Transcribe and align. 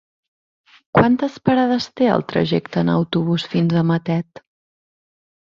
Quantes 0.99 1.35
parades 1.49 1.87
té 2.01 2.07
el 2.15 2.25
trajecte 2.33 2.83
en 2.85 2.91
autobús 2.95 3.47
fins 3.53 3.79
a 3.83 3.87
Matet? 3.93 4.45